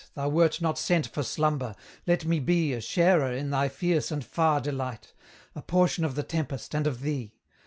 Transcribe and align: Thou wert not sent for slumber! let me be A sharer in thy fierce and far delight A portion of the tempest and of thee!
Thou 0.15 0.29
wert 0.29 0.61
not 0.61 0.79
sent 0.79 1.05
for 1.09 1.21
slumber! 1.21 1.75
let 2.07 2.25
me 2.25 2.39
be 2.39 2.73
A 2.73 2.81
sharer 2.81 3.31
in 3.31 3.51
thy 3.51 3.69
fierce 3.69 4.09
and 4.09 4.25
far 4.25 4.59
delight 4.59 5.13
A 5.53 5.61
portion 5.61 6.03
of 6.03 6.15
the 6.15 6.23
tempest 6.23 6.73
and 6.73 6.87
of 6.87 7.01
thee! 7.01 7.35